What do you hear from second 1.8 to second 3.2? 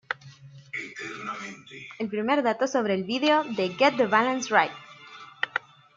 El primer dato sobre el